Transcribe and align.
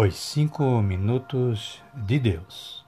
Os 0.00 0.14
Cinco 0.14 0.80
Minutos 0.80 1.82
de 1.92 2.20
Deus. 2.20 2.86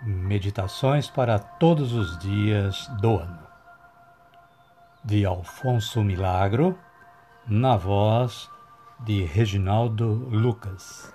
Meditações 0.00 1.10
para 1.10 1.40
todos 1.40 1.92
os 1.92 2.16
dias 2.18 2.86
do 3.00 3.18
ano. 3.18 3.44
De 5.04 5.26
Alfonso 5.26 6.04
Milagro, 6.04 6.78
na 7.48 7.76
voz 7.76 8.48
de 9.00 9.24
Reginaldo 9.24 10.06
Lucas. 10.30 11.12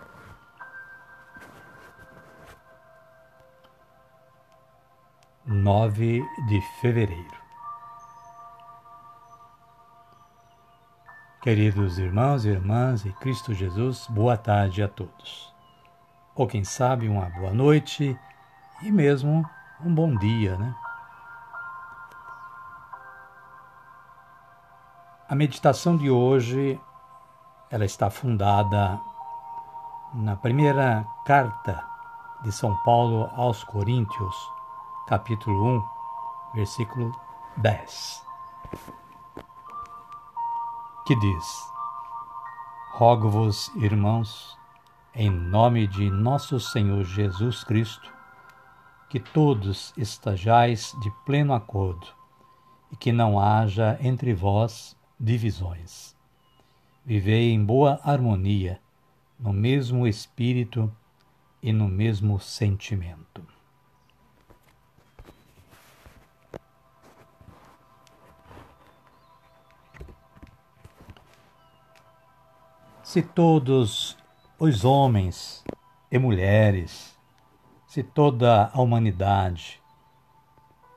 Nove 5.45 6.21
de 6.49 6.61
fevereiro. 6.81 7.46
Queridos 11.39 11.99
irmãos 11.99 12.45
e 12.45 12.49
irmãs 12.49 13.05
em 13.05 13.11
Cristo 13.11 13.53
Jesus, 13.53 14.07
boa 14.09 14.35
tarde 14.35 14.81
a 14.81 14.87
todos. 14.87 15.53
Ou 16.33 16.47
quem 16.47 16.63
sabe, 16.63 17.07
uma 17.07 17.29
boa 17.29 17.51
noite 17.51 18.19
e 18.81 18.91
mesmo 18.91 19.47
um 19.85 19.93
bom 19.93 20.15
dia, 20.15 20.57
né? 20.57 20.75
A 25.29 25.35
meditação 25.35 25.95
de 25.95 26.09
hoje, 26.09 26.81
ela 27.69 27.85
está 27.85 28.09
fundada 28.09 28.99
na 30.15 30.35
primeira 30.35 31.05
carta 31.23 31.85
de 32.41 32.51
São 32.51 32.75
Paulo 32.77 33.29
aos 33.35 33.63
Coríntios, 33.63 34.35
capítulo 35.07 35.77
1, 35.77 35.83
versículo 36.55 37.15
10 37.57 38.25
que 41.07 41.15
diz: 41.15 41.71
Rogo-vos, 42.91 43.71
irmãos, 43.77 44.57
em 45.15 45.29
nome 45.29 45.87
de 45.87 46.09
nosso 46.09 46.59
Senhor 46.59 47.05
Jesus 47.05 47.63
Cristo, 47.63 48.11
que 49.09 49.17
todos 49.17 49.93
estejais 49.95 50.93
de 51.01 51.09
pleno 51.25 51.53
acordo 51.53 52.07
e 52.91 52.97
que 52.97 53.13
não 53.13 53.39
haja 53.39 53.97
entre 54.01 54.33
vós 54.33 54.97
divisões. 55.17 56.13
Vivei 57.05 57.53
em 57.53 57.63
boa 57.63 58.01
harmonia, 58.03 58.81
no 59.39 59.53
mesmo 59.53 60.05
espírito 60.05 60.93
e 61.63 61.71
no 61.71 61.87
mesmo 61.87 62.37
sentimento. 62.37 63.56
Se 73.07 73.21
todos 73.21 74.17
os 74.59 74.83
homens 74.83 75.63
e 76.11 76.19
mulheres, 76.19 77.17
se 77.87 78.03
toda 78.03 78.69
a 78.73 78.81
humanidade, 78.81 79.81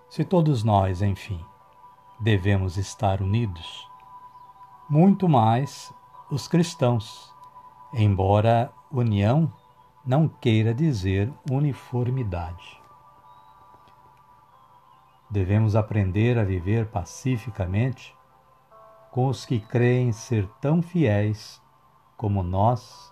se 0.08 0.24
todos 0.24 0.64
nós, 0.64 1.02
enfim, 1.02 1.40
devemos 2.18 2.76
estar 2.76 3.22
unidos, 3.22 3.88
muito 4.88 5.28
mais 5.28 5.94
os 6.28 6.48
cristãos, 6.48 7.32
embora 7.94 8.72
união 8.90 9.48
não 10.04 10.26
queira 10.26 10.74
dizer 10.74 11.32
uniformidade. 11.48 12.82
Devemos 15.30 15.76
aprender 15.76 16.36
a 16.40 16.42
viver 16.42 16.88
pacificamente 16.88 18.12
com 19.12 19.28
os 19.28 19.46
que 19.46 19.60
creem 19.60 20.10
ser 20.10 20.48
tão 20.60 20.82
fiéis 20.82 21.62
como 22.20 22.42
nós, 22.42 23.10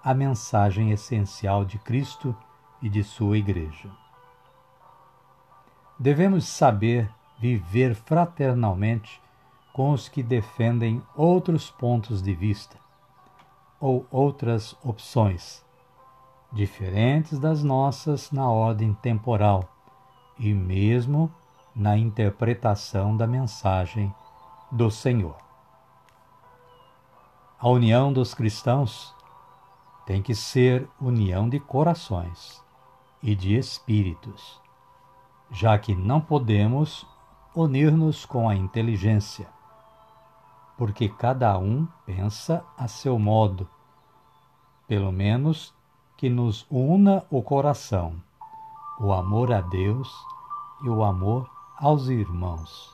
a 0.00 0.14
mensagem 0.14 0.92
essencial 0.92 1.64
de 1.64 1.76
Cristo 1.76 2.32
e 2.80 2.88
de 2.88 3.02
Sua 3.02 3.36
Igreja. 3.36 3.90
Devemos 5.98 6.46
saber 6.46 7.10
viver 7.36 7.96
fraternalmente 7.96 9.20
com 9.72 9.90
os 9.90 10.08
que 10.08 10.22
defendem 10.22 11.02
outros 11.16 11.68
pontos 11.68 12.22
de 12.22 12.32
vista 12.32 12.78
ou 13.80 14.06
outras 14.08 14.76
opções, 14.84 15.64
diferentes 16.52 17.40
das 17.40 17.64
nossas 17.64 18.30
na 18.30 18.48
ordem 18.48 18.94
temporal 18.94 19.68
e 20.38 20.54
mesmo 20.54 21.28
na 21.74 21.98
interpretação 21.98 23.16
da 23.16 23.26
mensagem 23.26 24.14
do 24.70 24.92
Senhor. 24.92 25.43
A 27.58 27.68
união 27.68 28.12
dos 28.12 28.34
cristãos 28.34 29.14
tem 30.04 30.20
que 30.20 30.34
ser 30.34 30.88
união 31.00 31.48
de 31.48 31.60
corações 31.60 32.62
e 33.22 33.34
de 33.34 33.56
espíritos, 33.56 34.60
já 35.50 35.78
que 35.78 35.94
não 35.94 36.20
podemos 36.20 37.06
unir-nos 37.54 38.26
com 38.26 38.48
a 38.48 38.56
inteligência, 38.56 39.48
porque 40.76 41.08
cada 41.08 41.56
um 41.56 41.86
pensa 42.04 42.64
a 42.76 42.88
seu 42.88 43.18
modo, 43.18 43.68
pelo 44.88 45.12
menos 45.12 45.72
que 46.16 46.28
nos 46.28 46.66
una 46.68 47.24
o 47.30 47.40
coração, 47.40 48.20
o 48.98 49.12
amor 49.12 49.52
a 49.52 49.60
Deus 49.60 50.12
e 50.82 50.88
o 50.88 51.04
amor 51.04 51.48
aos 51.78 52.08
irmãos. 52.08 52.92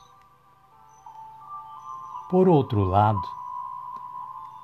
Por 2.29 2.47
outro 2.47 2.83
lado, 2.83 3.40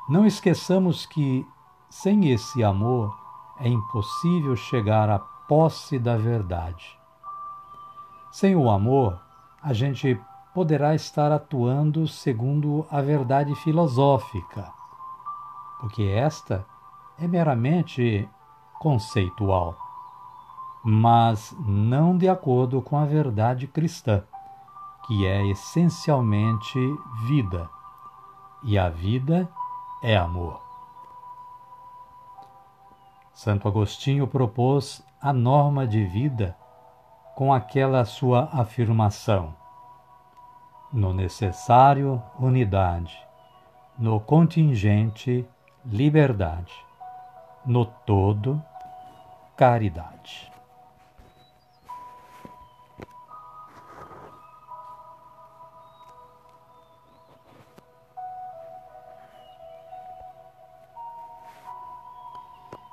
não 0.07 0.25
esqueçamos 0.25 1.05
que, 1.05 1.45
sem 1.89 2.31
esse 2.31 2.63
amor, 2.63 3.13
é 3.59 3.67
impossível 3.67 4.55
chegar 4.55 5.09
à 5.09 5.19
posse 5.19 5.99
da 5.99 6.15
verdade. 6.15 6.97
Sem 8.31 8.55
o 8.55 8.69
amor, 8.69 9.19
a 9.61 9.73
gente 9.73 10.19
poderá 10.53 10.95
estar 10.95 11.31
atuando 11.31 12.07
segundo 12.07 12.85
a 12.89 13.01
verdade 13.01 13.53
filosófica, 13.55 14.71
porque 15.79 16.03
esta 16.03 16.65
é 17.19 17.27
meramente 17.27 18.27
conceitual, 18.79 19.75
mas 20.83 21.55
não 21.59 22.17
de 22.17 22.29
acordo 22.29 22.81
com 22.81 22.97
a 22.97 23.05
verdade 23.05 23.67
cristã, 23.67 24.23
que 25.05 25.25
é 25.25 25.45
essencialmente 25.47 26.79
vida. 27.27 27.69
E 28.63 28.77
a 28.77 28.89
vida 28.89 29.49
é 29.49 29.66
amor. 30.15 30.61
Santo 33.33 33.67
Agostinho 33.67 34.27
propôs 34.27 35.05
a 35.21 35.31
norma 35.31 35.85
de 35.85 36.03
vida 36.03 36.55
com 37.35 37.53
aquela 37.53 38.03
sua 38.03 38.49
afirmação: 38.51 39.53
no 40.91 41.13
necessário, 41.13 42.21
unidade, 42.39 43.15
no 43.97 44.19
contingente, 44.19 45.47
liberdade, 45.85 46.73
no 47.65 47.85
todo, 47.85 48.61
caridade. 49.55 50.51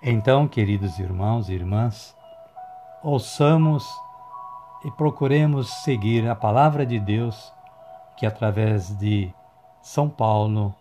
Então, 0.06 0.46
queridos 0.46 0.98
irmãos 0.98 1.48
e 1.48 1.54
irmãs, 1.54 2.14
ouçamos 3.02 3.88
e 4.84 4.90
procuremos 4.90 5.66
seguir 5.82 6.28
a 6.28 6.34
palavra 6.34 6.84
de 6.84 7.00
Deus 7.00 7.50
que, 8.14 8.26
através 8.26 8.94
de 8.98 9.32
São 9.80 10.10
Paulo 10.10 10.74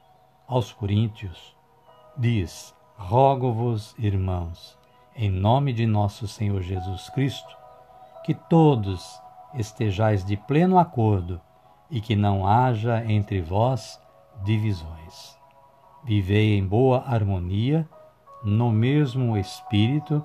aos 0.46 0.74
Coríntios, 0.74 1.56
diz: 2.18 2.76
Rogo-vos, 2.98 3.96
irmãos, 3.98 4.78
em 5.16 5.32
nome 5.32 5.72
de 5.72 5.86
nosso 5.86 6.28
Senhor 6.28 6.62
Jesus 6.62 7.10
Cristo, 7.12 7.56
que 8.26 8.34
todos 8.34 9.22
estejais 9.54 10.26
de 10.26 10.36
pleno 10.36 10.78
acordo 10.78 11.40
e 11.90 12.02
que 12.02 12.18
não 12.18 12.46
haja 12.46 13.06
entre 13.10 13.42
vós 13.42 14.02
divisões. 14.44 15.40
Vivei 16.04 16.58
em 16.58 16.68
boa 16.68 17.06
harmonia 17.08 17.88
no 18.44 18.72
mesmo 18.72 19.38
espírito 19.38 20.24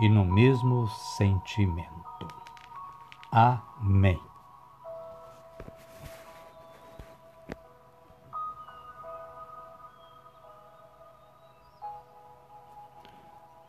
e 0.00 0.08
no 0.08 0.24
mesmo 0.24 0.88
sentimento. 1.16 2.28
Amém. 3.30 4.20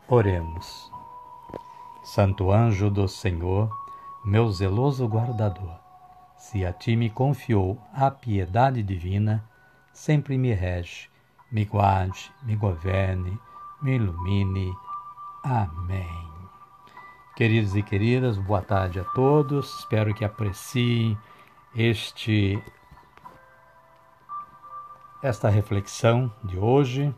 Oremos. 0.08 0.90
Santo 2.04 2.52
anjo 2.52 2.90
do 2.90 3.08
Senhor, 3.08 3.70
meu 4.26 4.50
zeloso 4.52 5.08
guardador, 5.08 5.78
se 6.36 6.66
a 6.66 6.74
ti 6.74 6.96
me 6.96 7.10
confiou 7.12 7.80
a 7.94 8.10
piedade 8.10 8.82
divina, 8.82 9.48
sempre 9.94 10.36
me 10.36 10.52
rege, 10.52 11.10
me 11.52 11.66
guarde, 11.66 12.32
me 12.42 12.56
governe, 12.56 13.40
me 13.82 13.96
ilumine. 13.96 14.76
Amém. 15.44 16.30
Queridos 17.36 17.76
e 17.76 17.82
queridas, 17.82 18.38
boa 18.38 18.62
tarde 18.62 19.00
a 19.00 19.04
todos. 19.04 19.80
Espero 19.80 20.14
que 20.14 20.26
apreciem 20.26 21.18
este 21.76 22.62
esta 25.22 25.50
reflexão 25.50 26.32
de 26.44 26.58
hoje 26.58 27.14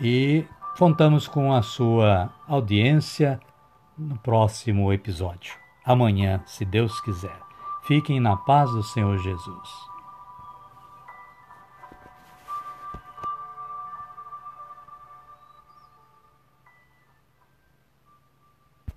e 0.00 0.44
contamos 0.76 1.28
com 1.28 1.52
a 1.52 1.62
sua 1.62 2.32
audiência 2.46 3.40
no 3.96 4.16
próximo 4.18 4.92
episódio. 4.92 5.54
Amanhã, 5.84 6.42
se 6.46 6.64
Deus 6.64 7.00
quiser. 7.00 7.40
Fiquem 7.82 8.20
na 8.20 8.36
paz 8.36 8.70
do 8.70 8.82
Senhor 8.82 9.16
Jesus. 9.18 9.88